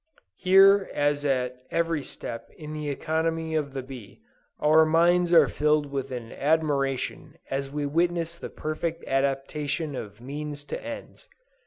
Here 0.37 0.89
as 0.95 1.23
at 1.25 1.57
every 1.69 2.03
step 2.03 2.49
in 2.57 2.73
the 2.73 2.89
economy 2.89 3.53
of 3.53 3.73
the 3.73 3.83
bee 3.83 4.19
our 4.59 4.83
minds 4.83 5.31
are 5.31 5.47
filled 5.47 5.91
with 5.91 6.11
admiration 6.11 7.35
as 7.51 7.69
we 7.69 7.85
witness 7.85 8.39
the 8.39 8.49
perfect 8.49 9.03
adaptation 9.05 9.95
of 9.95 10.19
means 10.19 10.63
to 10.63 10.83
ends. 10.83 11.29